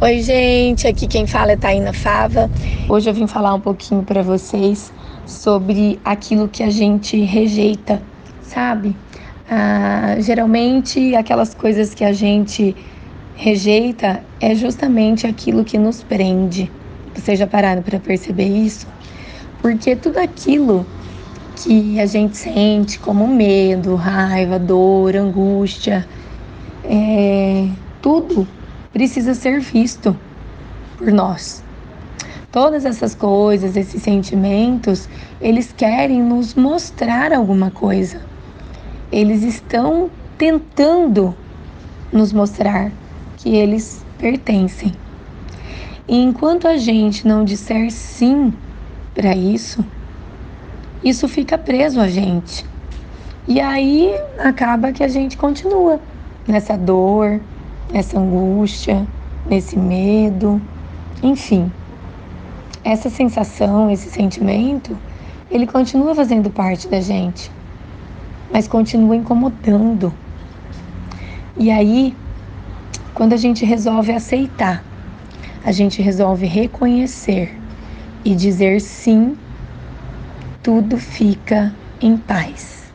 Oi, 0.00 0.22
gente, 0.22 0.86
aqui 0.86 1.08
quem 1.08 1.26
fala 1.26 1.50
é 1.50 1.56
Taina 1.56 1.92
Fava. 1.92 2.48
Hoje 2.88 3.10
eu 3.10 3.12
vim 3.12 3.26
falar 3.26 3.52
um 3.52 3.60
pouquinho 3.60 4.04
para 4.04 4.22
vocês 4.22 4.92
sobre 5.26 5.98
aquilo 6.04 6.46
que 6.46 6.62
a 6.62 6.70
gente 6.70 7.20
rejeita, 7.24 8.00
sabe? 8.40 8.94
Ah, 9.50 10.14
geralmente, 10.20 11.16
aquelas 11.16 11.52
coisas 11.52 11.94
que 11.94 12.04
a 12.04 12.12
gente 12.12 12.76
rejeita 13.34 14.22
é 14.40 14.54
justamente 14.54 15.26
aquilo 15.26 15.64
que 15.64 15.76
nos 15.76 16.00
prende. 16.04 16.70
Vocês 17.12 17.36
já 17.36 17.48
pararam 17.48 17.82
para 17.82 17.98
perceber 17.98 18.46
isso? 18.46 18.86
Porque 19.60 19.96
tudo 19.96 20.18
aquilo 20.18 20.86
que 21.56 21.98
a 21.98 22.06
gente 22.06 22.36
sente 22.36 23.00
como 23.00 23.26
medo, 23.26 23.96
raiva, 23.96 24.60
dor, 24.60 25.16
angústia, 25.16 26.06
é, 26.84 27.66
tudo 28.00 28.46
precisa 28.92 29.34
ser 29.34 29.60
visto 29.60 30.16
por 30.96 31.12
nós. 31.12 31.62
Todas 32.50 32.84
essas 32.84 33.14
coisas, 33.14 33.76
esses 33.76 34.02
sentimentos, 34.02 35.08
eles 35.40 35.72
querem 35.72 36.22
nos 36.22 36.54
mostrar 36.54 37.32
alguma 37.32 37.70
coisa. 37.70 38.22
Eles 39.12 39.42
estão 39.42 40.10
tentando 40.36 41.34
nos 42.12 42.32
mostrar 42.32 42.90
que 43.36 43.54
eles 43.54 44.04
pertencem. 44.18 44.92
E 46.06 46.16
enquanto 46.16 46.66
a 46.66 46.78
gente 46.78 47.28
não 47.28 47.44
disser 47.44 47.90
sim 47.90 48.52
para 49.14 49.36
isso, 49.36 49.84
isso 51.04 51.28
fica 51.28 51.58
preso 51.58 52.00
a 52.00 52.08
gente. 52.08 52.64
E 53.46 53.60
aí 53.60 54.10
acaba 54.38 54.92
que 54.92 55.04
a 55.04 55.08
gente 55.08 55.36
continua 55.36 56.00
nessa 56.46 56.76
dor, 56.76 57.40
nessa 57.92 58.18
angústia, 58.18 59.06
nesse 59.46 59.78
medo, 59.78 60.60
enfim. 61.22 61.70
Essa 62.84 63.10
sensação, 63.10 63.90
esse 63.90 64.08
sentimento, 64.10 64.96
ele 65.50 65.66
continua 65.66 66.14
fazendo 66.14 66.50
parte 66.50 66.88
da 66.88 67.00
gente, 67.00 67.50
mas 68.52 68.68
continua 68.68 69.16
incomodando. 69.16 70.12
E 71.56 71.70
aí, 71.70 72.14
quando 73.14 73.32
a 73.32 73.36
gente 73.36 73.64
resolve 73.64 74.12
aceitar, 74.12 74.84
a 75.64 75.72
gente 75.72 76.00
resolve 76.00 76.46
reconhecer 76.46 77.58
e 78.24 78.34
dizer 78.34 78.80
sim, 78.80 79.36
tudo 80.62 80.96
fica 80.96 81.74
em 82.00 82.16
paz. 82.16 82.87